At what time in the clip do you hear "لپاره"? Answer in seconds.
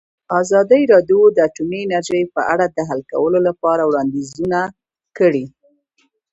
3.47-3.81